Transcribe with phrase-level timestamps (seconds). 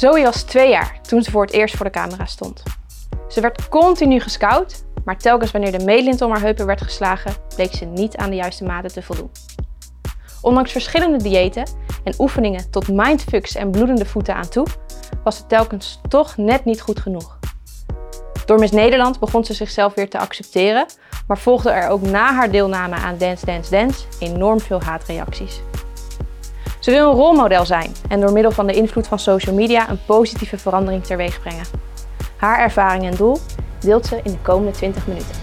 [0.00, 2.62] Zoe was twee jaar toen ze voor het eerst voor de camera stond.
[3.28, 7.74] Ze werd continu gescout, maar telkens wanneer de meetlint om haar heupen werd geslagen, bleek
[7.74, 9.30] ze niet aan de juiste maten te voldoen.
[10.42, 11.64] Ondanks verschillende diëten
[12.04, 14.66] en oefeningen tot mindfucks en bloedende voeten aan toe,
[15.24, 17.38] was het telkens toch net niet goed genoeg.
[18.46, 20.86] Door Miss Nederland begon ze zichzelf weer te accepteren,
[21.26, 25.60] maar volgde er ook na haar deelname aan Dance Dance Dance enorm veel haatreacties.
[26.80, 30.04] Ze wil een rolmodel zijn en door middel van de invloed van social media een
[30.06, 31.64] positieve verandering teweeg brengen.
[32.36, 33.38] Haar ervaring en doel
[33.80, 35.34] deelt ze in de komende 20 minuten.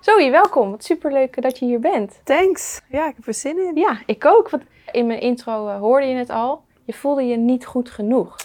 [0.00, 0.70] Zoe, welkom.
[0.70, 2.20] Wat superleuk dat je hier bent.
[2.24, 2.80] Thanks.
[2.88, 3.76] Ja, ik heb er zin in.
[3.76, 4.50] Ja, ik ook.
[4.50, 6.62] Want in mijn intro eh, hoorde je het al.
[6.84, 8.36] Je voelde je niet goed genoeg.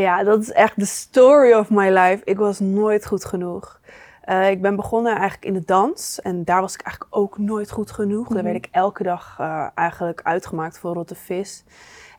[0.00, 2.24] Ja, dat is echt de story of my life.
[2.24, 3.80] Ik was nooit goed genoeg.
[4.20, 6.20] Eh, ik ben begonnen eigenlijk in de dans.
[6.20, 8.28] En daar was ik eigenlijk ook nooit goed genoeg.
[8.28, 11.64] Daar werd ik elke dag eh, eigenlijk uitgemaakt voor rotte vis.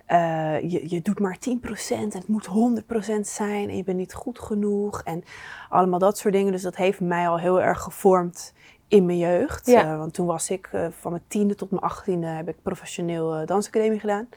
[0.06, 1.42] Eh, je, je doet maar 10%
[1.90, 3.70] en het moet 100% zijn.
[3.70, 5.02] En je bent niet goed genoeg.
[5.04, 5.24] En
[5.70, 6.52] allemaal dat soort dingen.
[6.52, 8.54] Dus dat heeft mij al heel erg gevormd
[8.88, 9.66] in mijn jeugd.
[9.66, 9.98] Ja.
[9.98, 14.28] Want toen was ik van mijn tiende tot mijn achttiende heb ik professioneel dansacademie gedaan.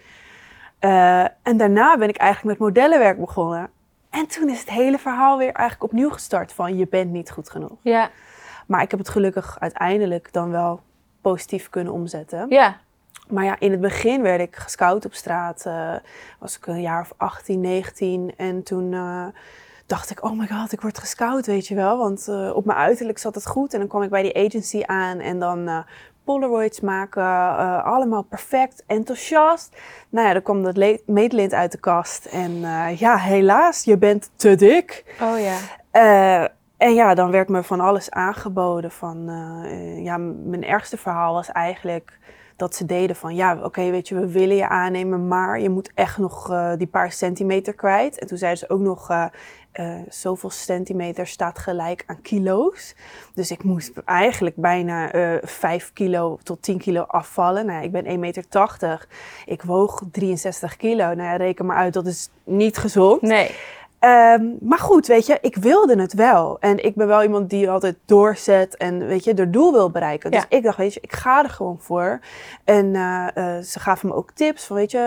[0.81, 3.71] Eh, en daarna ben ik eigenlijk met modellenwerk begonnen.
[4.11, 7.51] En toen is het hele verhaal weer eigenlijk opnieuw gestart van je bent niet goed
[7.51, 7.79] genoeg.
[7.83, 8.11] Ja,
[8.67, 10.81] Maar ik heb het gelukkig uiteindelijk dan wel
[11.21, 12.47] positief kunnen omzetten.
[12.49, 12.77] ja,
[13.29, 15.67] Maar ja, in het begin werd ik gescout op straat.
[15.67, 15.95] eh,
[16.39, 18.33] was ik een jaar of 18, 19.
[18.37, 19.27] En toen eh,
[19.87, 21.99] dacht ik, oh my god, ik word gescout, weet je wel.
[21.99, 23.73] Want op mijn uiterlijk zat het goed.
[23.73, 25.85] En dan kwam ik bij die agency aan en dan
[26.25, 27.23] Polaroids maken.
[27.23, 29.77] eh, allemaal perfect, enthousiast.
[30.09, 32.25] Nou ja, dan kwam dat meetlint uit de kast.
[32.25, 35.05] En eh, ja, helaas, je bent te dik.
[35.21, 35.57] oh ja.
[35.91, 38.91] Eh, en ja, dan werd me van alles aangeboden.
[38.91, 39.31] Van,
[40.03, 42.19] ja, mijn ergste verhaal was eigenlijk
[42.57, 43.35] dat ze deden van...
[43.35, 47.13] Ja, oké, weet je, we willen je aannemen, maar je moet echt nog die paar
[47.13, 48.19] centimeter kwijt.
[48.19, 49.31] En toen zeiden ze ook nog...
[49.73, 52.95] eh, zoveel centimeter staat gelijk aan kilo's.
[53.35, 57.67] Dus ik moest eigenlijk bijna eh 5 kilo tot 10 kilo afvallen.
[57.67, 59.07] Nou ik ben 1,80 meter.
[59.47, 61.15] Ik woog 63 kilo.
[61.15, 63.23] Nou reken maar uit, dat is niet gezond.
[63.23, 63.51] Nee.
[64.01, 66.57] Ehm, maar goed, weet je, ik wilde het wel.
[66.61, 70.31] En ik ben wel iemand die altijd doorzet en weet je, haar doel wil bereiken.
[70.31, 70.57] Dus Ja.
[70.57, 72.21] ik dacht, weet je, ik ga er gewoon voor.
[72.65, 74.99] En eh, eh, ze gaven me ook tips van, weet je,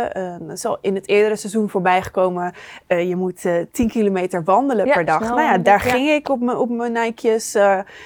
[0.48, 2.54] het is al in het eerdere seizoen voorbij gekomen.
[2.88, 5.20] je moet eh 10 kilometer wandelen Ja, per dag.
[5.20, 5.92] Nou ja, daar ja.
[5.92, 7.58] ging ik op mijn, op mijn Nike's,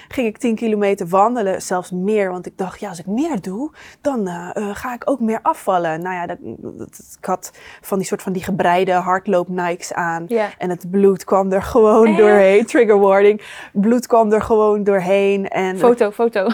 [0.07, 1.61] ging ik 10 kilometer wandelen.
[1.61, 3.71] Zelfs meer, want ik dacht, ja, als ik meer doe,
[4.01, 4.27] dan
[4.73, 6.01] ga ik ook meer afvallen.
[6.01, 10.25] Nou ja, dat, dat- ik had van die soort van die gebreide hardloop Nikes aan.
[10.27, 10.47] Ja.
[10.57, 12.17] En het bloed kwam er gewoon Echt?
[12.17, 12.65] doorheen.
[12.65, 13.41] Trigger warning.
[13.73, 15.47] Bloed kwam er gewoon doorheen.
[15.47, 16.47] En Foto, foto.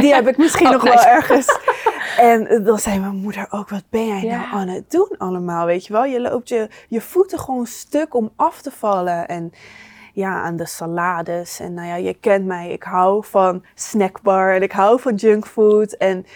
[0.00, 0.96] die heb ik misschien Oh, nog nice.
[0.96, 1.58] wel ergens.
[2.18, 4.36] En eh, dan zei mijn moeder ook, wat ben jij Ja.
[4.36, 5.66] nou aan het doen allemaal?
[5.66, 9.28] Weet je wel, je loopt je, je voeten gewoon stuk om af te vallen.
[9.28, 9.52] En
[10.12, 11.60] ja, aan de salades.
[11.60, 12.70] En nou ja, je kent mij.
[12.70, 15.92] Ik hou van snackbar en ik hou van junkfood.
[15.92, 16.26] En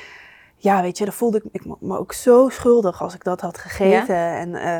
[0.56, 3.58] ja, weet je, dan voelde ik ik me- ook zo schuldig als ik dat had
[3.58, 4.16] gegeten.
[4.16, 4.76] En eh,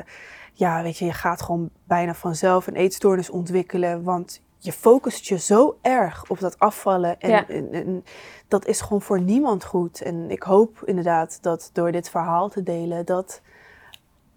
[0.58, 4.02] ja, weet je, je gaat gewoon bijna vanzelf een eetstoornis ontwikkelen.
[4.02, 7.20] Want je focust je zo erg op dat afvallen.
[7.20, 7.48] En, Ja.
[7.48, 8.04] en, en
[8.48, 10.02] dat is gewoon voor niemand goed.
[10.02, 13.40] En ik hoop inderdaad dat door dit verhaal te delen, dat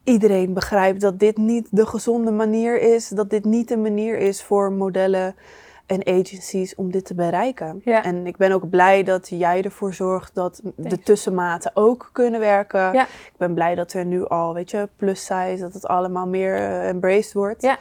[0.04, 3.08] iedereen begrijpt dat dit niet de gezonde manier is.
[3.08, 5.36] Dat dit niet de manier is voor modellen
[5.90, 7.82] en agencies om dit te bereiken.
[7.84, 8.04] Ja.
[8.04, 12.80] En ik ben ook blij dat jij ervoor zorgt dat de tussenmaten ook kunnen werken.
[12.94, 13.04] Ja.
[13.04, 16.56] Ik ben blij dat er nu al, weet je, plus size, dat het allemaal meer
[16.56, 17.62] eh, embraced wordt.
[17.62, 17.78] Ja.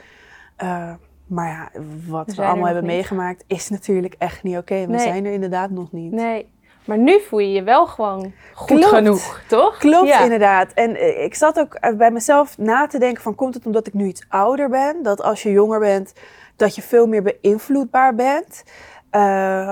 [0.56, 0.90] Eh,
[1.26, 2.92] maar ja, wat we, allemaal hebben niet.
[2.92, 4.80] meegemaakt is natuurlijk echt niet oké.
[4.80, 5.00] We Nee.
[5.00, 6.12] zijn er inderdaad nog niet.
[6.12, 6.48] Nee.
[6.84, 8.94] Maar nu voel je je wel gewoon goed Klopt.
[8.94, 9.76] genoeg, toch?
[9.78, 10.22] Klopt, Ja.
[10.22, 10.72] inderdaad.
[10.72, 13.94] En eh, ik zat ook bij mezelf na te denken van, komt het omdat ik
[13.94, 15.02] nu iets ouder ben?
[15.02, 16.12] Dat als je jonger bent,
[16.58, 18.62] dat je veel meer beïnvloedbaar bent.
[19.10, 19.20] Eh,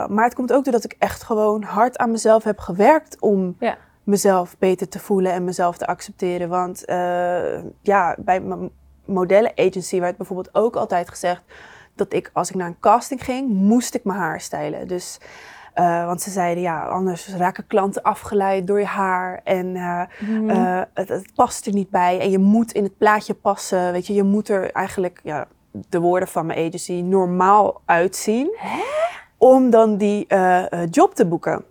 [0.07, 3.77] maar het komt ook doordat ik echt gewoon hard aan mezelf heb gewerkt om Ja.
[4.05, 6.49] mezelf beter te voelen en mezelf te accepteren.
[6.49, 8.71] Want eh, ja, bij mijn
[9.05, 11.43] modellen-agency werd bijvoorbeeld ook altijd gezegd
[11.94, 14.89] dat ik, als ik naar een casting ging, moest ik mijn haar stylen.
[14.89, 15.19] Dus,
[15.75, 19.41] eh, want ze zeiden, ja, anders raken klanten afgeleid door je haar.
[19.44, 20.85] En Mhm.
[20.94, 22.21] het, het past er niet bij.
[22.21, 23.93] En je moet in het plaatje passen.
[23.93, 25.47] Weet je, je moet er eigenlijk, ja,
[25.88, 28.56] de woorden van mijn agency, normaal uitzien.
[29.37, 31.64] Om dan die eh, eh, job te boeken.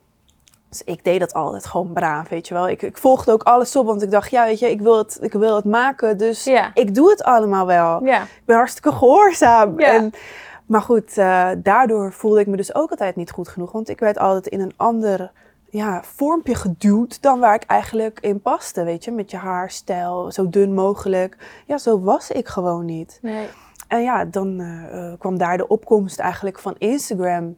[0.69, 2.69] Dus ik deed dat altijd gewoon braaf, weet je wel.
[2.69, 5.17] Ik, ik volgde ook alles op, want ik dacht, ja, weet je, ik wil het,
[5.21, 6.17] ik wil het maken.
[6.17, 6.71] Dus Ja.
[6.73, 8.03] ik doe het allemaal wel.
[8.05, 8.21] Ja.
[8.21, 9.79] Ik ben hartstikke gehoorzaam.
[9.79, 9.93] Ja.
[9.93, 10.13] En,
[10.65, 13.71] Maar goed, eh, daardoor voelde ik me dus ook altijd niet goed genoeg.
[13.71, 15.31] Want ik werd altijd in een ander
[15.69, 18.83] ja, vormpje geduwd dan waar ik eigenlijk in paste.
[18.83, 21.37] Weet je, met je haarstijl, zo dun mogelijk.
[21.65, 23.19] Ja, zo was ik gewoon niet.
[23.21, 23.47] Nee.
[23.87, 27.55] En ja, dan eh, eh, kwam daar de opkomst eigenlijk van Instagram.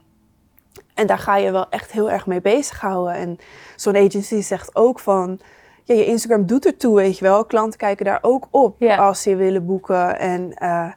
[0.94, 3.14] En daar ga je wel echt heel erg mee bezighouden.
[3.14, 3.38] En
[3.76, 5.40] zo'n agency zegt ook van...
[5.84, 7.46] Ja, je Instagram doet ertoe, weet je wel.
[7.46, 10.20] Klanten kijken daar ook op als ze willen boeken.
[10.20, 10.92] En eh,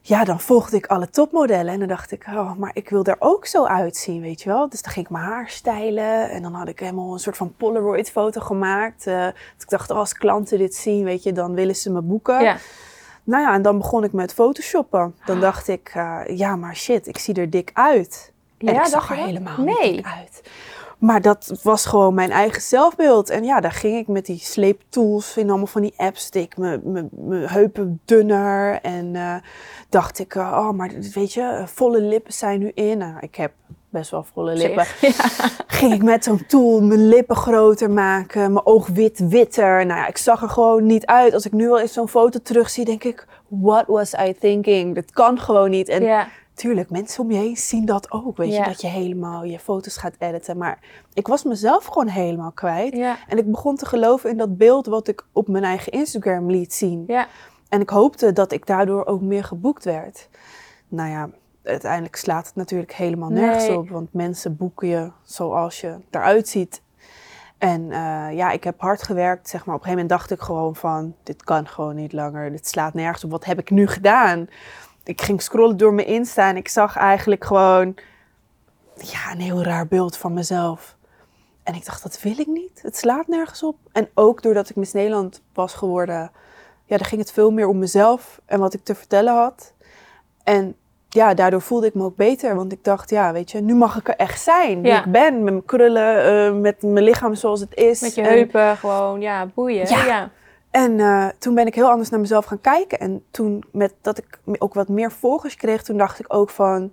[0.00, 1.72] ja, dan volgde ik alle topmodellen.
[1.72, 4.68] En dan dacht ik, oh, maar ik wil er ook zo uitzien, weet je wel.
[4.68, 6.30] Dus dan ging ik mijn haar stylen.
[6.30, 9.04] En dan had ik helemaal een soort van Polaroid foto gemaakt.
[9.04, 12.42] Dus ik dacht, oh, als klanten dit zien, weet je, dan willen ze me boeken.
[12.42, 12.56] Ja.
[13.24, 15.14] Nou ja, en dan begon ik met photoshoppen.
[15.24, 18.32] Dan dacht ik, eh, ja, maar shit, ik zie er dik uit.
[18.58, 19.92] En Ja, ik zag er helemaal Nee.
[19.92, 20.42] niet dik uit.
[21.00, 23.30] Maar dat was gewoon mijn eigen zelfbeeld.
[23.30, 26.30] En ja, daar ging ik met die sleeptools in allemaal van die apps.
[26.30, 27.10] Ik mijn-
[27.46, 28.78] heupen dunner.
[28.82, 29.34] En eh,
[29.88, 32.98] dacht ik, eh, oh, maar weet je, eh, volle lippen zijn nu in.
[32.98, 33.52] Nou, ik heb
[33.88, 34.86] best wel volle lippen.
[35.66, 38.52] Ging ik met zo'n tool mijn lippen groter maken.
[38.52, 39.86] Mijn oog wit witter.
[39.86, 41.34] Nou ja, ik zag er gewoon niet uit.
[41.34, 43.26] Als ik nu wel eens zo'n foto terugzie, denk ik...
[43.48, 44.94] What was I thinking?
[44.94, 45.88] Dat kan gewoon niet.
[45.88, 46.28] En Ja.
[46.54, 48.36] Tuurlijk, mensen om je heen zien dat ook.
[48.36, 48.58] Weet Ja.
[48.58, 50.56] je, dat je helemaal je foto's gaat editen.
[50.56, 50.78] Maar
[51.14, 52.96] ik was mezelf gewoon helemaal kwijt.
[52.96, 53.16] Ja.
[53.28, 56.74] En ik begon te geloven in dat beeld wat ik op mijn eigen Instagram liet
[56.74, 57.04] zien.
[57.06, 57.26] Ja.
[57.68, 60.28] En ik hoopte dat ik daardoor ook meer geboekt werd.
[60.88, 61.28] Nou ja,
[61.62, 63.78] uiteindelijk slaat het natuurlijk helemaal nergens Nee.
[63.78, 63.88] op.
[63.88, 66.82] Want mensen boeken je zoals je eruit ziet.
[67.58, 69.48] En eh, ja, ik heb hard gewerkt.
[69.48, 69.74] Zeg maar.
[69.74, 71.14] Op een gegeven moment dacht ik gewoon van...
[71.22, 72.50] Dit kan gewoon niet langer.
[72.50, 73.30] Dit slaat nergens op.
[73.30, 74.48] Wat heb ik nu gedaan?
[75.10, 77.94] Ik ging scrollen door mijn Insta en ik zag eigenlijk gewoon...
[78.96, 80.96] Ja, een heel raar beeld van mezelf.
[81.62, 82.80] En ik dacht, dat wil ik niet.
[82.82, 83.76] Het slaat nergens op.
[83.92, 86.30] En ook doordat ik Miss Nederland was geworden,
[86.84, 89.72] ja, dan ging het veel meer om mezelf en wat ik te vertellen had.
[90.44, 90.74] En
[91.08, 92.54] ja, daardoor voelde ik me ook beter.
[92.56, 94.80] Want ik dacht, ja, weet je, nu mag ik er echt zijn.
[94.82, 95.04] Wie Ja.
[95.04, 98.00] ik ben, met mijn krullen, eh, met mijn lichaam zoals het is.
[98.00, 99.88] Met je En- heupen gewoon, ja, boeien.
[99.88, 100.04] Ja.
[100.04, 100.30] ja.
[100.70, 102.98] En eh, toen ben ik heel anders naar mezelf gaan kijken.
[103.00, 106.92] En toen, met dat ik ook wat meer volgers kreeg, toen dacht ik ook van...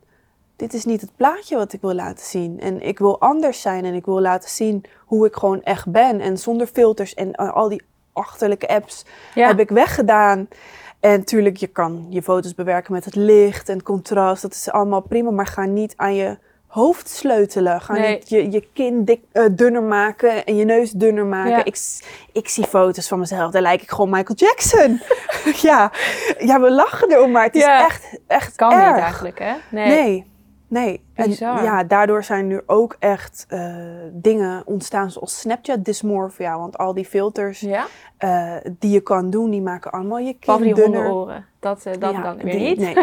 [0.55, 2.59] Dit is niet het plaatje wat ik wil laten zien.
[2.59, 6.19] En ik wil anders zijn en ik wil laten zien hoe ik gewoon echt ben.
[6.19, 7.81] En zonder filters en eh, al die
[8.13, 9.47] achterlijke apps Ja.
[9.47, 10.47] heb ik weggedaan.
[10.99, 14.41] En natuurlijk, je kan je foto's bewerken met het licht en contrast.
[14.41, 17.81] Dat is allemaal prima, maar ga niet aan je hoofd sleutelen.
[17.81, 18.13] Ga Nee.
[18.13, 21.51] niet je, je kin dik, eh, dunner maken en je neus dunner maken.
[21.51, 21.63] Ja.
[21.63, 21.77] Ik,
[22.31, 25.01] ik zie foto's van mezelf, daar lijk ik gewoon Michael Jackson.
[25.69, 25.91] ja.
[26.39, 27.85] ja, we lachen erom, maar het is Ja.
[27.85, 28.93] echt, echt Kan erg.
[28.93, 29.53] niet eigenlijk, hè?
[29.71, 29.87] Nee.
[29.87, 30.25] Nee,
[30.67, 31.05] nee.
[31.17, 33.75] En ja, daardoor zijn nu ook echt eh,
[34.11, 36.57] dingen ontstaan zoals Snapchat dysmorphia.
[36.59, 37.85] Want al die filters Ja?
[38.17, 41.01] eh, die je kan doen, die maken allemaal je Behalve kin die dunner.
[41.07, 41.45] hondenoren.
[41.59, 42.77] Dat, eh, dat Ja, dan weer die- niet.
[42.79, 42.95] Nee.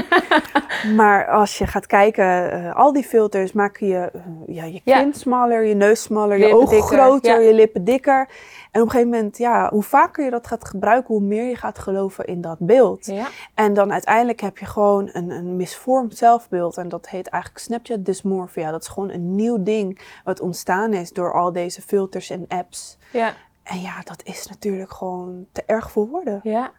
[0.96, 4.10] maar als je gaat kijken, al die filters maken je,
[4.46, 5.12] ja, je kin Ja.
[5.12, 8.28] smaller, je neus smaller, je ogen dikker, groter, je lippen dikker.
[8.70, 11.56] En op een gegeven moment, ja, hoe vaker je dat gaat gebruiken, hoe meer je
[11.56, 13.12] gaat geloven in dat beeld.
[13.54, 16.76] En dan uiteindelijk heb je gewoon een, een misvormd zelfbeeld.
[16.76, 18.70] En dat heet eigenlijk Snapchat dysmorphia.
[18.70, 22.98] Dat is gewoon een nieuw ding wat ontstaan is door al deze filters en apps.
[23.12, 23.34] Ja.
[23.62, 26.40] En ja, dat is natuurlijk gewoon te erg voor woorden.
[26.42, 26.72] Ja.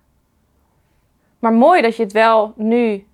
[1.39, 3.05] Maar mooi dat je het wel nu,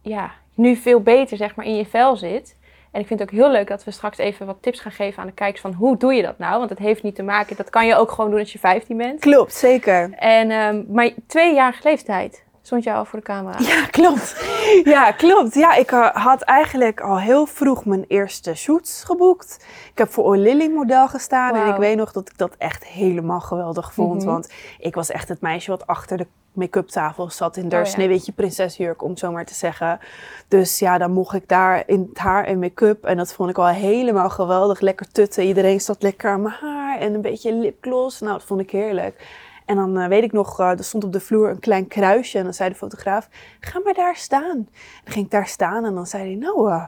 [0.00, 2.56] ja, nu veel beter zeg maar in je vel zit.
[2.90, 5.20] En ik vind het ook heel leuk dat we straks even wat tips gaan geven
[5.20, 6.58] aan de kijkers van hoe doe je dat nou?
[6.58, 8.96] Want het heeft niet te maken, dat kan je ook gewoon doen als je 15
[8.96, 9.20] bent.
[9.20, 10.12] Klopt, zeker.
[10.12, 13.58] En, ehm, maar tweejarige leeftijd stond je al voor de camera.
[13.58, 14.44] Ja, klopt.
[14.84, 15.54] Ja, klopt.
[15.54, 19.66] Ja, ik eh, had eigenlijk al heel vroeg mijn eerste shoots geboekt.
[19.92, 23.40] Ik heb voor O'Lily model gestaan en ik weet nog dat ik dat echt helemaal
[23.40, 24.22] geweldig vond.
[24.22, 24.26] Mhm.
[24.30, 27.82] Want ik was echt het meisje wat achter de make-up tafel zat in de Oh
[27.82, 27.88] ja.
[27.88, 30.00] sneeuwwitje prinsesjurk, om het zo maar te zeggen.
[30.48, 33.58] Dus ja, dan mocht ik daar in het haar en make-up en dat vond ik
[33.58, 34.80] al helemaal geweldig.
[34.80, 38.20] Lekker tutten, iedereen zat lekker aan mijn haar en een beetje lipgloss.
[38.20, 39.26] Nou, dat vond ik heerlijk.
[39.66, 42.38] En dan eh, weet ik nog, eh, er stond op de vloer een klein kruisje.
[42.38, 43.28] En dan zei de fotograaf,
[43.60, 44.68] ga maar daar staan.
[45.04, 46.84] Dan ging ik daar staan en dan zei hij, nou, eh,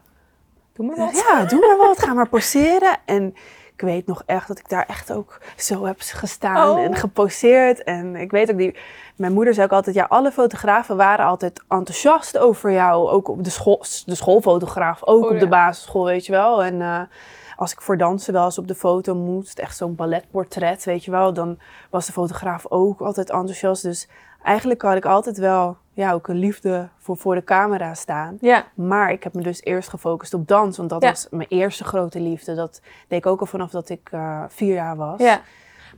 [0.73, 1.25] Doe maar wat.
[1.29, 2.97] ja, doe maar wat, ga maar poseren.
[3.05, 3.35] En
[3.75, 6.79] ik weet nog echt dat ik daar echt ook zo heb gestaan Oh.
[6.85, 7.83] en geposeerd.
[7.83, 8.77] En ik weet ook, die,
[9.17, 13.09] mijn moeder zei ook altijd, ja, alle fotografen waren altijd enthousiast over jou.
[13.09, 16.63] Ook op de, school, de schoolfotograaf, ook Oh, op de basisschool, weet je wel.
[16.65, 17.09] En
[17.57, 21.11] als ik voor dansen wel eens op de foto moest, echt zo'n balletportret, weet je
[21.11, 21.33] wel.
[21.33, 21.59] Dan
[21.91, 23.83] was de fotograaf ook altijd enthousiast.
[23.83, 24.09] Dus
[24.43, 28.37] eigenlijk had ik altijd wel, ja, ook een liefde voor voor de camera staan.
[28.41, 31.09] Ja, Maar ik heb me dus eerst gefocust op dans, want dat Ja.
[31.09, 32.55] was mijn eerste grote liefde.
[32.55, 35.21] Dat deed ik ook al vanaf dat ik eh, vier jaar was.
[35.21, 35.41] ja.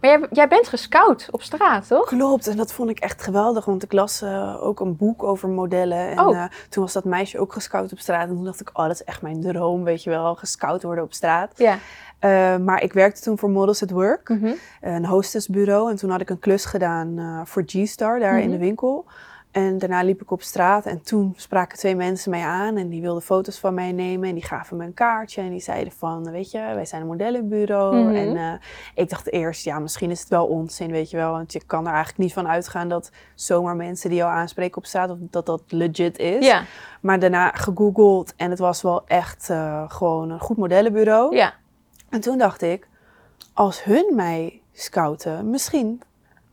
[0.00, 2.06] Maar jij, jij bent gescout op straat, toch?
[2.06, 5.48] Klopt, en dat vond ik echt geweldig, want ik las eh, ook een boek over
[5.48, 6.08] modellen.
[6.10, 6.36] En Oh.
[6.36, 8.28] eh, toen was dat meisje ook gescout op straat.
[8.28, 11.04] En toen dacht ik, oh, dat is echt mijn droom, weet je wel, gescout worden
[11.04, 11.52] op straat.
[11.56, 11.78] Ja.
[12.18, 14.52] Eh, maar ik werkte toen voor Models at Work, Mhm.
[14.80, 15.90] een hostessbureau.
[15.90, 18.58] En toen had ik een klus gedaan voor G-Star, daar in Mhm.
[18.58, 19.04] de winkel.
[19.56, 23.00] En daarna liep ik op straat en toen spraken twee mensen mij aan en die
[23.00, 24.28] wilden foto's van mij nemen.
[24.28, 27.06] En die gaven me een kaartje en die zeiden van, weet je, wij zijn een
[27.06, 27.96] modellenbureau.
[27.96, 28.14] Mhm.
[28.14, 28.52] En eh,
[28.94, 31.30] ik dacht eerst, ja, misschien is het wel onzin, weet je wel.
[31.30, 34.86] Want je kan er eigenlijk niet van uitgaan dat zomaar mensen die jou aanspreken op
[34.86, 36.46] straat, of dat dat legit is.
[36.46, 36.62] Ja.
[37.00, 41.36] Maar daarna gegoogeld en het was wel echt eh, gewoon een goed modellenbureau.
[41.36, 41.54] Ja.
[42.08, 42.88] En toen dacht ik,
[43.52, 46.02] als hun mij scouten, misschien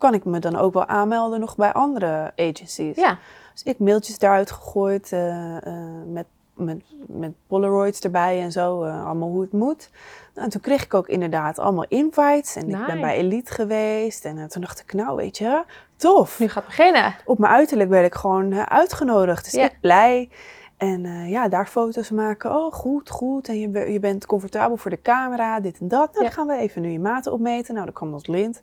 [0.04, 2.96] kan ik me dan ook wel aanmelden nog bij andere agencies.
[2.96, 3.18] Ja.
[3.54, 5.74] Dus ik mailtjes daaruit gegooid eh, eh,
[6.08, 9.90] met, met, met Polaroids erbij en zo, eh, allemaal hoe het moet.
[10.34, 14.26] Nou, en toen kreeg ik ook inderdaad allemaal invites en ik ben bij Elite geweest.
[14.26, 15.64] En toen dacht ik, nou weet je,
[15.96, 16.40] tof.
[16.40, 17.16] Nu gaat beginnen.
[17.26, 19.64] Op mijn uiterlijk werd ik gewoon uitgenodigd, dus Ja.
[19.64, 20.30] ik blij.
[20.78, 22.56] En ja, daar foto's maken.
[22.56, 23.48] Oh, goed, goed.
[23.48, 26.14] En je, je bent comfortabel voor de camera, dit en dat.
[26.14, 26.22] Nou, Ja.
[26.22, 27.74] dan gaan we even nu je maten opmeten.
[27.74, 28.62] Nou, dan kwam dat lint.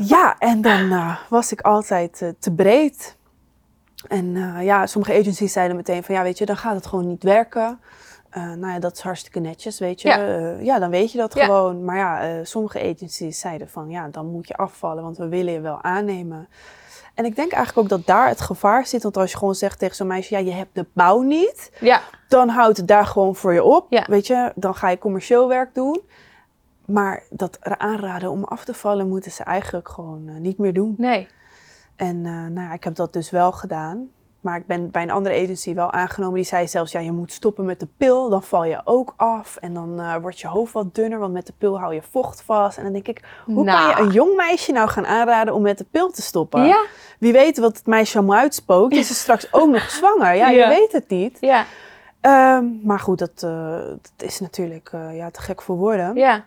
[0.00, 3.16] Ja, en dan eh, was ik altijd eh, te breed.
[4.08, 7.06] En eh, ja, sommige agencies zeiden meteen van, ja, weet je, dan gaat het gewoon
[7.06, 7.80] niet werken.
[8.34, 10.08] Nou ja, dat is hartstikke netjes, weet je.
[10.08, 10.54] Ja.
[10.60, 11.44] Ja, dan weet je dat Ja.
[11.44, 11.84] gewoon.
[11.84, 15.60] Maar ja, sommige agencies zeiden van, ja, dan moet je afvallen, want we willen je
[15.60, 16.48] wel aannemen.
[17.14, 19.02] En ik denk eigenlijk ook dat daar het gevaar zit.
[19.02, 21.70] Want als je gewoon zegt tegen zo'n meisje, ja, je hebt de bouw niet.
[21.80, 22.00] Ja.
[22.28, 23.86] Dan houdt het daar gewoon voor je op.
[23.90, 24.04] Ja.
[24.08, 26.00] Weet je, dan ga je commercieel werk doen.
[26.86, 30.94] Maar dat aanraden om af te vallen moeten ze eigenlijk gewoon eh, niet meer doen.
[30.96, 31.28] Nee.
[31.96, 34.08] En eh, nou ja, ik heb dat dus wel gedaan.
[34.40, 36.34] Maar ik ben bij een andere agency wel aangenomen.
[36.34, 38.28] Die zei zelfs, ja, je moet stoppen met de pil.
[38.28, 39.56] Dan val je ook af.
[39.56, 42.42] En dan eh, wordt je hoofd wat dunner, want met de pil hou je vocht
[42.42, 42.76] vast.
[42.78, 43.92] En dan denk ik, hoe Nou.
[43.92, 46.64] kan je een jong meisje nou gaan aanraden om met de pil te stoppen?
[46.66, 46.84] Ja.
[47.18, 48.94] Wie weet wat het meisje allemaal uitspookt.
[48.94, 50.34] Is ze straks ook nog zwanger?
[50.34, 50.62] Ja, Ja.
[50.68, 51.36] je weet het niet.
[51.40, 51.64] Ja.
[52.20, 56.14] Ehm, maar goed, dat, dat is natuurlijk ja, te gek voor woorden.
[56.14, 56.44] Ja.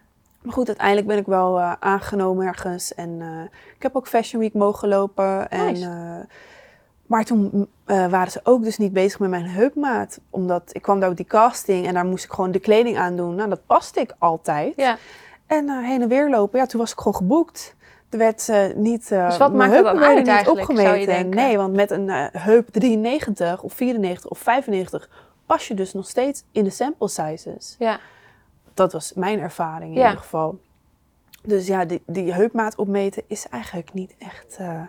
[0.47, 2.93] Maar goed, uiteindelijk ben ik wel eh, aangenomen ergens.
[2.95, 5.49] En eh, ik heb ook Fashion Week mogen lopen.
[5.49, 5.85] En, Nice.
[5.85, 6.35] eh,
[7.05, 10.19] maar toen waren ze ook dus niet bezig met mijn heupmaat.
[10.29, 13.15] Omdat ik kwam daar op die casting en daar moest ik gewoon de kleding aan
[13.15, 13.35] doen.
[13.35, 14.73] Nou, dat paste ik altijd.
[14.75, 14.97] Ja.
[15.45, 17.75] En heen en weer lopen, ja, toen was ik gewoon geboekt.
[18.09, 21.29] Er werd niet, Dus wat maakt het dan niet eigenlijk, zou je opgemeten.
[21.29, 25.09] Nee, want met een heup 93 of 94 of 95
[25.45, 27.75] pas je dus nog steeds in de sample sizes.
[27.79, 27.99] Ja.
[28.77, 30.05] Dat was mijn ervaring in Ja.
[30.05, 30.59] ieder geval.
[31.43, 34.81] Dus ja, die, die heupmaat opmeten is eigenlijk niet echt eh,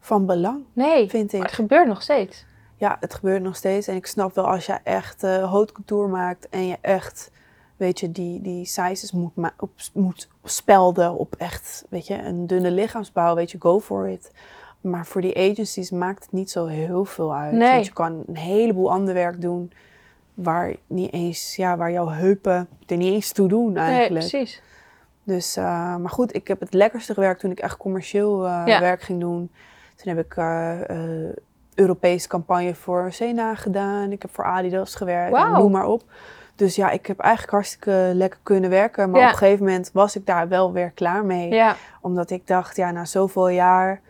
[0.00, 1.08] van belang, Nee.
[1.08, 1.46] vind Maar ik.
[1.46, 2.44] het gebeurt nog steeds.
[2.76, 3.88] Ja, het gebeurt nog steeds.
[3.88, 7.30] En ik snap wel als je echt haute couture maakt en je echt,
[7.76, 12.70] weet je, die, die sizes moet, op, moet spelden op echt, weet je, een dunne
[12.70, 14.30] lichaamsbouw, weet je, go for it.
[14.80, 17.52] Maar voor die agencies maakt het niet zo heel veel uit.
[17.52, 17.72] Nee.
[17.72, 19.72] Want je kan een heleboel ander werk doen
[20.34, 24.28] waar niet eens, ja, waar jouw heupen er niet eens toe doen Nee, eigenlijk.
[24.28, 24.62] precies.
[25.24, 28.80] Dus, eh, maar goed, ik heb het lekkerste gewerkt toen ik echt commercieel eh, Ja.
[28.80, 29.50] werk ging doen.
[29.96, 30.78] Toen heb ik eh,
[31.74, 34.12] Europese campagne voor Sena gedaan.
[34.12, 36.02] Ik heb voor Adidas gewerkt, noem maar op.
[36.56, 39.10] Dus ja, ik heb eigenlijk hartstikke lekker kunnen werken.
[39.10, 39.26] Maar Ja.
[39.26, 41.48] op een gegeven moment was ik daar wel weer klaar mee.
[41.50, 41.76] Ja.
[42.00, 44.00] Omdat ik dacht, ja, na zoveel jaar...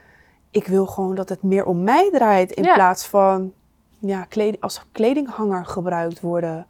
[0.51, 2.53] Ik wil gewoon dat het meer om mij draait.
[2.53, 3.53] In plaats van
[4.03, 6.67] ja, kleding, als kledinghanger gebruikt worden.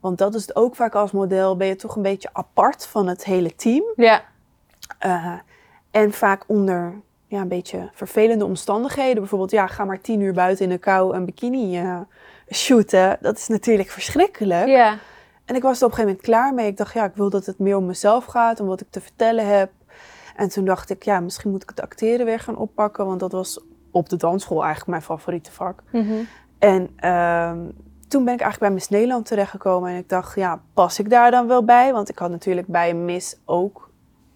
[0.00, 1.56] Want dat is het ook vaak als model.
[1.56, 3.84] Ben je toch een beetje apart van het hele team.
[3.96, 4.22] Ja.
[5.06, 5.32] Uh,
[5.90, 6.94] en vaak onder
[7.26, 9.18] ja, een beetje vervelende omstandigheden.
[9.18, 12.00] Bijvoorbeeld, ja, ga maar tien uur buiten in de kou een bikini uh,
[12.50, 13.18] shooten.
[13.20, 14.66] Dat is natuurlijk verschrikkelijk.
[14.66, 14.98] Ja.
[15.44, 16.66] En ik was er op een gegeven moment klaar mee.
[16.66, 19.00] Ik dacht, ja, ik wil dat het meer om mezelf gaat, om wat ik te
[19.00, 19.70] vertellen heb.
[20.36, 23.06] En toen dacht ik, ja, misschien moet ik het acteren weer gaan oppakken.
[23.06, 23.60] Want dat was
[23.90, 25.82] op de dansschool eigenlijk mijn favoriete vak.
[25.90, 26.14] Mhm.
[26.64, 27.58] En ehm,
[28.08, 29.90] toen ben ik eigenlijk bij Miss Nederland terechtgekomen.
[29.90, 31.92] En ik dacht, ja, pas ik daar dan wel bij?
[31.92, 33.90] Want ik had natuurlijk bij Miss ook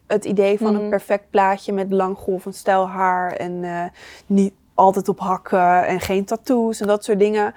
[0.06, 0.82] het idee van Mhm.
[0.82, 3.32] een perfect plaatje met lang golvend stijl haar.
[3.32, 3.84] En eh,
[4.26, 7.54] niet altijd op hakken en geen tattoos en dat soort dingen.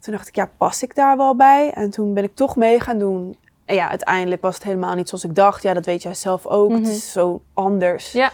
[0.00, 1.70] Toen dacht ik, ja, pas ik daar wel bij?
[1.74, 3.36] En toen ben ik toch mee gaan doen.
[3.64, 5.62] En ja, uiteindelijk was het helemaal niet zoals ik dacht.
[5.62, 6.68] Ja, dat weet jij zelf ook.
[6.70, 6.78] Mhm.
[6.78, 8.30] Het is zo anders Ja.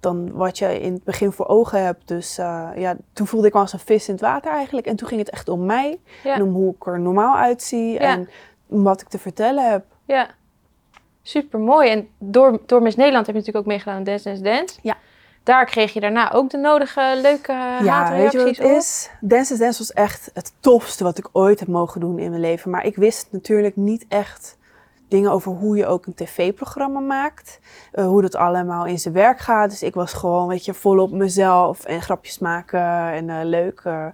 [0.00, 2.08] Dan wat je in het begin voor ogen hebt.
[2.08, 4.86] Dus eh, ja, toen voelde ik me als een vis in het water eigenlijk.
[4.86, 6.00] En toen ging het echt om mij.
[6.24, 6.34] Ja.
[6.34, 7.92] En om hoe ik er normaal uitzie.
[7.92, 7.98] Ja.
[8.00, 8.28] En
[8.66, 9.84] om wat ik te vertellen heb.
[10.04, 10.28] Ja.
[11.22, 11.90] Super mooi.
[11.90, 14.78] En door, door Miss Nederland heb je natuurlijk ook meegedaan aan Dance Dance Dance.
[14.82, 14.96] Ja.
[15.42, 17.52] Daar kreeg je daarna ook de nodige leuke
[17.82, 19.10] ja, weet je wat het is?
[19.20, 22.70] Dance Dance was echt het tofste wat ik ooit heb mogen doen in mijn leven.
[22.70, 24.57] Maar ik wist natuurlijk niet echt
[25.08, 27.60] dingen over hoe je ook een tv-programma maakt.
[27.92, 29.70] eh, hoe dat allemaal in zijn werk gaat.
[29.70, 33.80] Dus ik was gewoon, weet je, volop mezelf en grapjes maken en eh, leuk.
[33.84, 34.06] eh,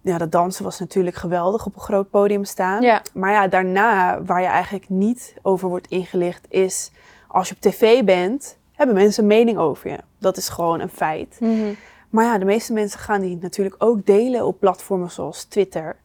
[0.00, 2.82] ja, dat dansen was natuurlijk geweldig op een groot podium staan.
[2.82, 3.02] Ja.
[3.14, 6.90] Maar ja, daarna, waar je eigenlijk niet over wordt ingelicht, is
[7.28, 9.98] als je op tv bent, hebben mensen een mening over je.
[10.18, 11.36] Dat is gewoon een feit.
[11.40, 11.72] Mhm.
[12.10, 15.96] Maar ja, de meeste mensen gaan die natuurlijk ook delen op platformen zoals Twitter.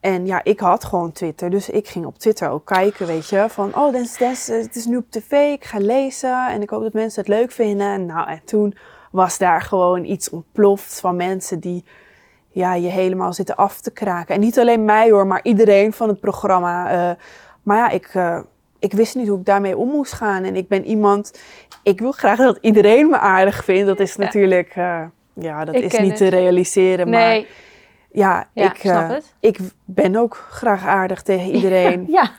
[0.00, 3.44] En ja, ik had gewoon Twitter, dus ik ging op Twitter ook kijken, weet je.
[3.48, 6.92] Van, oh, Dance, het is nu op tv, ik ga lezen en ik hoop dat
[6.92, 7.86] mensen het leuk vinden.
[7.86, 8.74] En nou, en toen
[9.12, 11.84] was daar gewoon iets ontploft van mensen die
[12.50, 14.34] ja, je helemaal zitten af te kraken.
[14.34, 16.90] En niet alleen mij hoor, maar iedereen van het programma.
[16.90, 17.16] eh,
[17.62, 18.40] maar ja, ik, eh,
[18.78, 20.44] ik wist niet hoe ik daarmee om moest gaan.
[20.44, 21.40] En ik ben iemand,
[21.82, 23.86] ik wil graag dat iedereen me aardig vindt.
[23.86, 25.02] Dat is natuurlijk, eh,
[25.32, 26.16] ja, dat Ik is niet het.
[26.18, 27.08] te realiseren.
[27.10, 27.46] Maar Nee,
[28.12, 29.10] ja, Ja, ik, eh,
[29.40, 32.04] ik ben ook graag aardig tegen iedereen.
[32.18, 32.30] ja.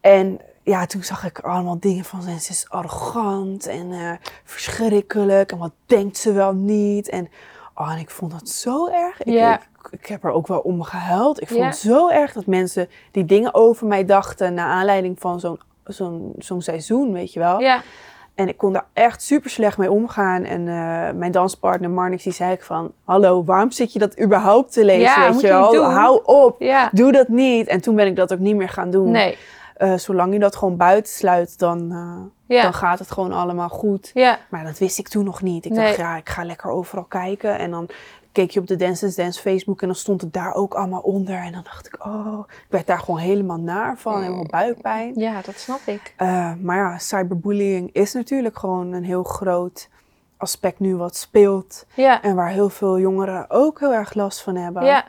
[0.00, 4.10] En ja, toen zag ik allemaal dingen van ze is arrogant en eh,
[4.44, 5.52] verschrikkelijk.
[5.52, 7.08] En wat denkt ze wel niet?
[7.08, 7.28] En,
[7.74, 9.22] oh, en ik vond dat zo erg.
[9.22, 9.54] Ik, Ja.
[9.60, 9.68] ik,
[10.00, 11.40] ik heb er ook wel om gehuild.
[11.40, 11.66] Ik vond Ja.
[11.66, 14.54] het zo erg dat mensen die dingen over mij dachten...
[14.54, 17.60] naar aanleiding van zo'n zo'n zo'n seizoen, weet je wel.
[17.60, 17.82] ja.
[18.34, 20.44] En ik kon daar echt super slecht mee omgaan.
[20.44, 22.92] En eh, mijn danspartner Marnix, die zei ik van...
[23.04, 25.82] Hallo, waarom zit je dat überhaupt te lezen, Ja, weet je wel?
[25.84, 26.56] Hou op.
[26.58, 26.88] Ja.
[26.92, 27.66] Doe dat niet.
[27.66, 29.10] En toen ben ik dat ook niet meer gaan doen.
[29.10, 29.36] Nee.
[29.76, 32.62] Eh, zolang je dat gewoon buitensluit, dan, eh, Ja.
[32.62, 34.10] dan gaat het gewoon allemaal goed.
[34.14, 34.38] Ja.
[34.48, 35.64] Maar dat wist ik toen nog niet.
[35.64, 35.84] Ik Nee.
[35.86, 37.58] dacht, ja, ik ga lekker overal kijken.
[37.58, 37.88] En dan
[38.32, 41.00] keek je op de Dance Dance Dance Facebook en dan stond het daar ook allemaal
[41.00, 41.34] onder.
[41.34, 44.22] En dan dacht ik, oh, ik werd daar gewoon helemaal naar van.
[44.22, 45.12] Helemaal buikpijn.
[45.18, 46.14] Ja, dat snap ik.
[46.16, 49.88] Eh, maar ja, cyberbullying is natuurlijk gewoon een heel groot
[50.36, 51.86] aspect nu wat speelt.
[51.94, 52.22] Ja.
[52.22, 54.84] En waar heel veel jongeren ook heel erg last van hebben.
[54.84, 55.04] Ja.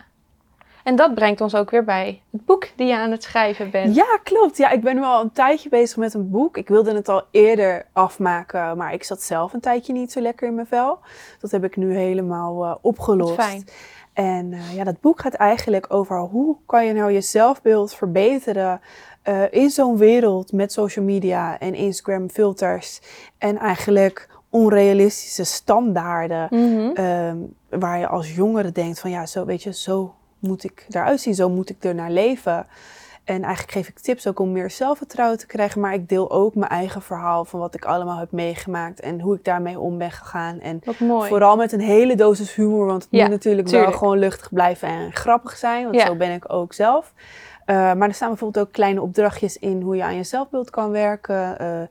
[0.83, 3.95] En dat brengt ons ook weer bij het boek die je aan het schrijven bent.
[3.95, 4.57] Ja, klopt.
[4.57, 6.57] Ja, ik ben nu al een tijdje bezig met een boek.
[6.57, 10.47] Ik wilde het al eerder afmaken, maar ik zat zelf een tijdje niet zo lekker
[10.47, 10.99] in mijn vel.
[11.39, 13.33] Dat heb ik nu helemaal eh, opgelost.
[13.33, 13.65] Fijn.
[14.13, 18.81] En eh, ja, dat boek gaat eigenlijk over hoe kan je nou je zelfbeeld verbeteren
[19.21, 23.01] eh, in zo'n wereld met social media en Instagram filters
[23.37, 26.47] en eigenlijk onrealistische standaarden.
[26.49, 26.91] Mhm.
[26.93, 27.37] Ehm,
[27.69, 31.35] waar je als jongere denkt van ja, zo weet je, zo moet ik eruit zien,
[31.35, 32.65] zo moet ik er naar leven.
[33.23, 36.55] En eigenlijk geef ik tips ook om meer zelfvertrouwen te krijgen, maar ik deel ook
[36.55, 40.11] mijn eigen verhaal van wat ik allemaal heb meegemaakt en hoe ik daarmee om ben
[40.11, 40.59] gegaan.
[40.59, 40.81] En
[41.27, 43.89] vooral met een hele dosis humor, want het Ja, moet natuurlijk tuurlijk.
[43.89, 46.05] wel gewoon luchtig blijven en grappig zijn, want Ja.
[46.05, 47.13] zo ben ik ook zelf.
[47.65, 50.91] Eh, maar er staan bijvoorbeeld ook kleine opdrachtjes in hoe je aan je zelfbeeld kan
[50.91, 51.59] werken.
[51.59, 51.81] eh,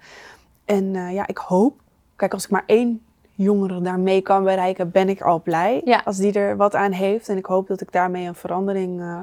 [0.65, 1.81] en eh, ja, ik hoop,
[2.17, 3.03] kijk, als ik maar één
[3.43, 5.81] jongere daarmee kan bereiken, ben ik al blij.
[5.85, 6.03] Ja.
[6.05, 7.29] Als die er wat aan heeft.
[7.29, 9.19] En ik hoop dat ik daarmee een verandering eh,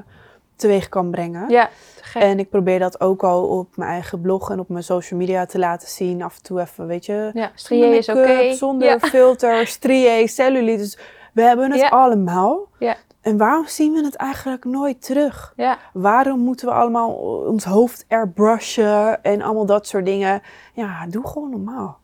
[0.56, 1.50] teweeg kan brengen.
[1.50, 1.70] Ja.
[2.14, 5.46] En ik probeer dat ook al op mijn eigen blog en op mijn social media
[5.46, 6.22] te laten zien.
[6.22, 8.54] Af en toe even, weet je, ja, strié is oké.
[8.54, 9.00] zonder Ja.
[9.10, 10.78] filter, strié, cellulite.
[10.78, 10.98] Dus
[11.34, 12.68] we hebben het allemaal.
[12.80, 12.96] Ja.
[13.22, 15.54] En waarom zien we het eigenlijk nooit terug?
[15.56, 17.12] Ja, Waarom moeten we allemaal
[17.48, 20.42] ons hoofd airbrushen en allemaal dat soort dingen?
[20.74, 22.00] Ja, doe gewoon normaal.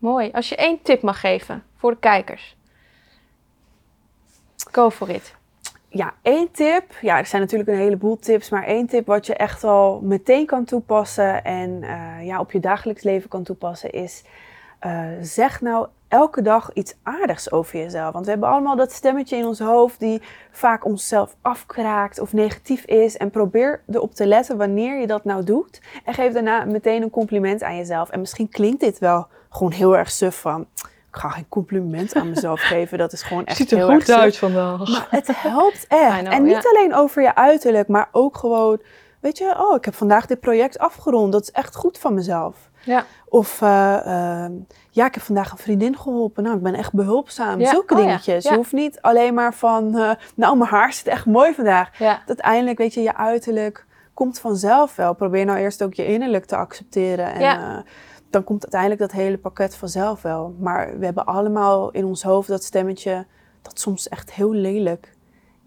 [0.00, 0.30] Mooi.
[0.32, 2.56] Als je één tip mag geven voor de kijkers.
[4.70, 5.34] Go for it.
[5.88, 6.84] Ja, één tip.
[7.00, 10.46] Ja, er zijn natuurlijk een heleboel tips, maar één tip wat je echt al meteen
[10.46, 14.24] kan toepassen en eh, ja, op je dagelijks leven kan toepassen is:
[14.78, 18.12] eh, zeg nou elke dag iets aardigs over jezelf.
[18.12, 22.84] Want we hebben allemaal dat stemmetje in ons hoofd die vaak onszelf afkraakt of negatief
[22.84, 23.16] is.
[23.16, 25.80] En probeer erop te letten wanneer je dat nou doet.
[26.04, 28.10] En geef daarna meteen een compliment aan jezelf.
[28.10, 30.66] En misschien klinkt dit wel gewoon heel erg suf van.
[30.84, 32.98] Ik ga geen compliment aan mezelf geven.
[32.98, 34.38] Dat is gewoon echt heel erg suf.
[34.38, 34.88] vandaag.
[34.88, 36.18] Maar het helpt echt.
[36.18, 36.70] Know, en niet ja.
[36.70, 38.80] alleen over je uiterlijk, maar ook gewoon,
[39.20, 41.32] weet je, oh, ik heb vandaag dit project afgerond.
[41.32, 42.56] Dat is echt goed van mezelf.
[42.84, 43.04] Ja.
[43.28, 44.52] Of, eh, ehm,
[44.90, 46.42] ja, ik heb vandaag een vriendin geholpen.
[46.42, 47.60] Nou, ik ben echt behulpzaam.
[47.60, 48.44] Ja, Zulke oh dingetjes.
[48.44, 48.50] ja.
[48.50, 51.98] Je hoeft niet alleen maar van, eh, nou, mijn haar zit echt mooi vandaag.
[51.98, 55.14] Ja, Uiteindelijk, weet je, je uiterlijk komt vanzelf wel.
[55.14, 57.32] Probeer nou eerst ook je innerlijk te accepteren.
[57.32, 57.84] En Ja.
[58.30, 60.54] Dan komt uiteindelijk dat hele pakket vanzelf wel.
[60.58, 63.26] Maar we hebben allemaal in ons hoofd dat stemmetje
[63.62, 65.12] dat soms echt heel lelijk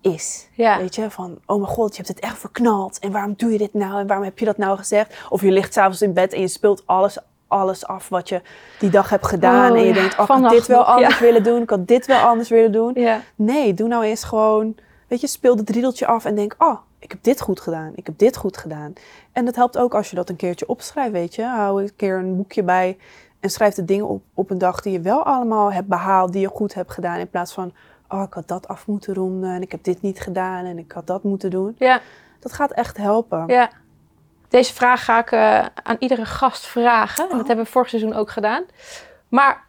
[0.01, 0.47] is.
[0.53, 0.77] ja.
[0.77, 2.99] Weet je, van, oh mijn god, je hebt het echt verknald.
[2.99, 3.99] En waarom doe je dit nou?
[3.99, 5.25] En waarom heb je dat nou gezegd?
[5.29, 8.41] Of je ligt s'avonds in bed en je speelt alles, alles af wat je
[8.79, 9.71] die dag hebt gedaan.
[9.71, 9.93] Oh, en je ja.
[9.93, 10.93] denkt, oh, ik had dit wel nog, ja.
[10.93, 11.61] anders willen doen.
[11.61, 12.97] Ik had dit wel anders willen doen.
[13.35, 14.75] Nee, doe nou eens gewoon,
[15.07, 18.05] weet je, speel het riedeltje af en denk, oh, ik heb dit goed gedaan, ik
[18.05, 18.93] heb dit goed gedaan.
[19.31, 21.43] En dat helpt ook als je dat een keertje opschrijft, weet je.
[21.43, 22.97] Hou een keer een boekje bij
[23.39, 26.41] en schrijf de dingen op op een dag die je wel allemaal hebt behaald, die
[26.41, 27.19] je goed hebt gedaan.
[27.19, 27.73] In plaats van,
[28.09, 30.91] oh, ik had dat af moeten ronden en ik heb dit niet gedaan en ik
[30.91, 31.75] had dat moeten doen.
[31.77, 32.01] Ja,
[32.39, 33.43] Dat gaat echt helpen.
[33.47, 33.69] ja.
[34.47, 37.23] Deze vraag ga ik eh, aan iedere gast vragen.
[37.23, 37.47] En dat Oh.
[37.47, 38.63] hebben we vorig seizoen ook gedaan.
[39.27, 39.63] Maar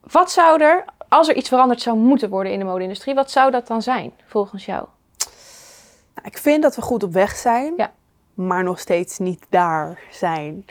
[0.00, 3.50] wat zou er, als er iets veranderd zou moeten worden in de mode-industrie, wat zou
[3.50, 4.86] dat dan zijn, volgens jou?
[6.16, 7.92] Nou, ik vind dat we goed op weg zijn, Ja.
[8.34, 10.64] maar nog steeds niet daar zijn.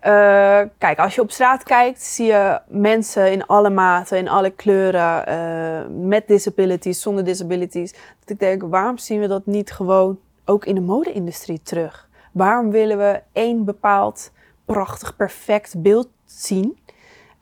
[0.00, 4.50] Eh, kijk, als je op straat kijkt, zie je mensen in alle maten, in alle
[4.50, 7.92] kleuren, eh, met disabilities, zonder disabilities.
[7.92, 12.08] Dat ik denk, waarom zien we dat niet gewoon ook in de mode-industrie terug?
[12.32, 14.30] Waarom willen we één bepaald
[14.64, 16.78] prachtig, perfect beeld zien?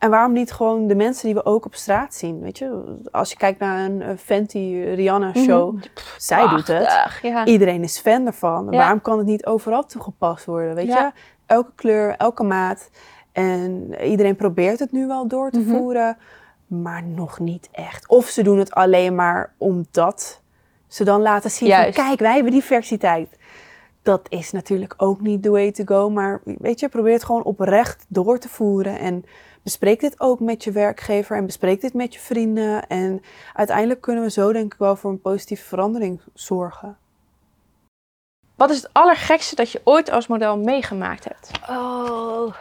[0.03, 2.39] En waarom niet gewoon de mensen die we ook op straat zien?
[2.41, 5.75] Weet je, als je kijkt naar een eh, Fenty Rihanna show,
[6.17, 7.19] zij doet het.
[7.21, 7.45] Ja.
[7.45, 8.67] Iedereen is fan ervan.
[8.71, 8.77] Ja.
[8.77, 10.75] Waarom kan het niet overal toegepast worden?
[10.75, 11.11] Weet Ja.
[11.15, 11.21] je?
[11.45, 12.89] Elke kleur, elke maat.
[13.31, 15.69] En iedereen probeert het nu wel door te Mhm.
[15.69, 16.17] voeren,
[16.67, 18.07] maar nog niet echt.
[18.07, 20.41] Of ze doen het alleen maar omdat
[20.87, 23.37] ze dan laten zien van kijk, wij hebben diversiteit.
[24.01, 27.43] Dat is natuurlijk ook niet the way to go, maar weet je, probeer het gewoon
[27.43, 29.25] oprecht door te voeren en
[29.63, 33.21] bespreek dit ook met je werkgever en bespreek dit met je vrienden en
[33.53, 36.97] uiteindelijk kunnen we zo denk ik wel voor een positieve verandering zorgen.
[38.55, 41.51] Wat is het allergekste dat je ooit als model meegemaakt hebt?
[41.69, 42.53] Oh.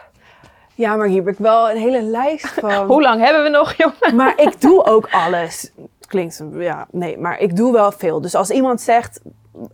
[0.74, 2.86] Ja, maar hier heb ik wel een hele lijst van.
[2.86, 4.16] Hoe lang hebben we nog, jongen?
[4.16, 5.72] Maar ik doe ook alles.
[6.00, 8.20] Klinkt, ja, nee, maar ik doe wel veel.
[8.20, 9.20] Dus als iemand zegt,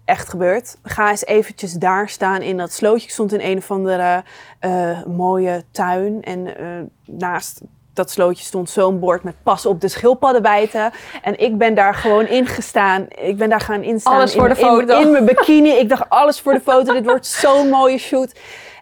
[0.05, 3.07] echt gebeurt, ga eens eventjes daar staan in dat slootje.
[3.07, 4.23] Ik stond in een of andere
[4.59, 6.67] eh, mooie tuin en eh,
[7.05, 7.61] naast
[7.93, 10.93] dat slootje stond zo'n bord met pas op de schildpadden bijten.
[11.23, 13.07] En ik ben daar gewoon ingestaan.
[13.09, 14.15] Ik ben daar gaan instaan.
[14.15, 14.97] Alles voor in, de foto.
[14.97, 15.71] In, in mijn bikini.
[15.71, 16.93] Ik dacht, alles voor de foto.
[16.93, 18.33] Dit wordt zo'n mooie shoot.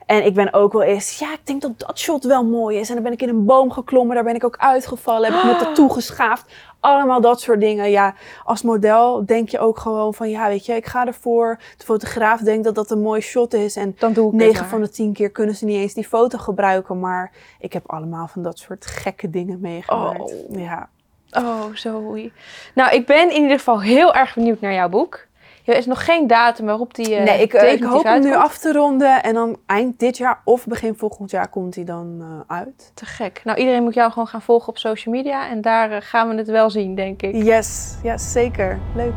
[0.07, 2.89] En ik ben ook wel eens, ja, ik denk dat dat shot wel mooi is.
[2.89, 5.51] En dan ben ik in een boom geklommen, daar ben ik ook uitgevallen, heb ik
[5.51, 6.53] me tattoo geschaafd.
[6.81, 7.91] Allemaal dat soort dingen.
[7.91, 8.15] Ja,
[8.45, 11.61] als model denk je ook gewoon van, ja, weet je, ik ga ervoor.
[11.77, 13.77] De fotograaf denkt dat dat een mooi shot is.
[13.77, 14.69] En Dan doe ik het 9 maar.
[14.69, 17.01] van de 10 keer kunnen ze niet eens die foto gebruiken.
[17.01, 20.21] Maar ik heb allemaal van dat soort gekke dingen meegemaakt.
[20.21, 20.59] Oh.
[20.59, 20.89] Ja.
[21.33, 22.19] Oh, zo.
[22.75, 25.27] Nou, ik ben in ieder geval heel erg benieuwd naar jouw boek.
[25.67, 27.11] Er is nog geen datum waarop die.
[27.11, 29.23] Uh, nee, ik, eh, ik hoop hem nu af te ronden.
[29.23, 32.91] En dan eind dit jaar of begin volgend jaar komt hij dan eh, uit.
[32.95, 33.41] Te gek.
[33.45, 35.49] Nou, iedereen moet jou gewoon gaan volgen op social media.
[35.49, 37.35] En daar gaan we het wel zien, denk ik.
[37.35, 38.79] Yes, yes zeker.
[38.95, 39.15] Leuk.